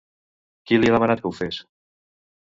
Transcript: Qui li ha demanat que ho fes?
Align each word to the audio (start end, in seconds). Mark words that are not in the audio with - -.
Qui 0.69 0.79
li 0.79 0.89
ha 0.91 0.95
demanat 0.95 1.21
que 1.25 1.29
ho 1.31 1.35
fes? 1.41 1.59